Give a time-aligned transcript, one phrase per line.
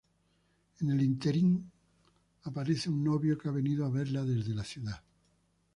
[0.79, 1.69] En el ínterin
[2.45, 5.03] aparece un novio que ha venido a verla desde la ciudad.